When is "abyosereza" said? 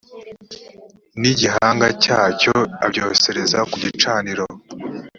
2.85-3.59